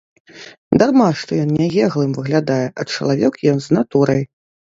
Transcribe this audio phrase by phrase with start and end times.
[0.81, 4.21] Дарма, што ён нягеглым выглядае, а чалавек ён з натурай.